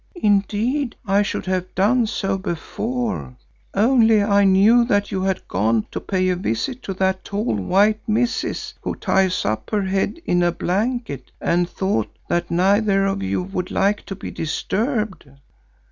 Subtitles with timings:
[0.15, 3.35] "Indeed I should have done so before,
[3.75, 7.99] only I knew that you had gone to pay a visit to that tall white
[8.09, 13.43] 'Missis' who ties up her head in a blanket, and thought that neither of you
[13.43, 15.29] would like to be disturbed."